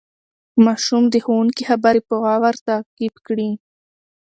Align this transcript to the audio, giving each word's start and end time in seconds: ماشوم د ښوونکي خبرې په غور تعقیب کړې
ماشوم 0.65 1.03
د 1.09 1.15
ښوونکي 1.25 1.63
خبرې 1.69 2.01
په 2.09 2.15
غور 2.21 2.55
تعقیب 2.67 3.15
کړې 3.27 3.49